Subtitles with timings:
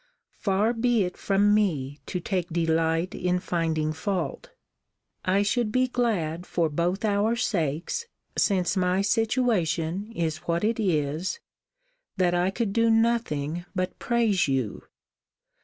[0.39, 4.49] Far be it from me to take delight in finding fault;
[5.25, 11.39] I should be glad for both our sakes, since my situation is what it is,
[12.17, 14.85] that I could do nothing but praise you.